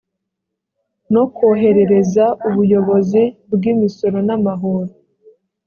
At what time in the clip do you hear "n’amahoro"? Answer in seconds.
4.27-4.91